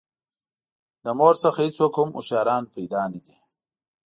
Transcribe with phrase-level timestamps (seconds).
[1.05, 3.35] له مور څخه هېڅوک هم هوښیاران پیدا نه دي.